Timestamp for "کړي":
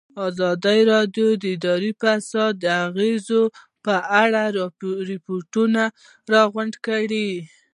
6.87-7.29